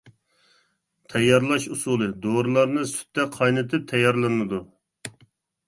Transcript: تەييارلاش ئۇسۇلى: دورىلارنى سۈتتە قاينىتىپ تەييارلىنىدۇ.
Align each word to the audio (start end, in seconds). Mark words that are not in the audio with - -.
تەييارلاش 1.13 1.67
ئۇسۇلى: 1.75 2.09
دورىلارنى 2.25 2.87
سۈتتە 2.95 3.29
قاينىتىپ 3.39 3.89
تەييارلىنىدۇ. 3.95 4.65